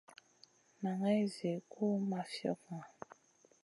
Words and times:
Naŋay 0.81 1.21
zi 1.33 1.51
gu 1.71 1.87
ma 2.09 2.19
fiogŋa. 2.31 2.83